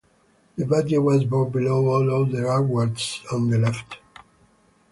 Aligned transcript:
The 0.55 0.65
badge 0.65 0.93
was 0.97 1.25
worn 1.27 1.51
below 1.51 1.85
all 1.85 2.25
other 2.25 2.47
awards 2.47 3.21
on 3.31 3.51
the 3.51 3.59
left. 3.59 3.97